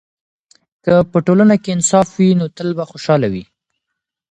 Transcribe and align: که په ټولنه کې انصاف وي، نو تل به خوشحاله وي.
که 0.83 0.93
په 1.11 1.17
ټولنه 1.25 1.55
کې 1.63 1.73
انصاف 1.75 2.07
وي، 2.17 2.29
نو 2.39 2.45
تل 2.57 2.69
به 2.77 2.83
خوشحاله 2.91 3.27
وي. 3.33 3.43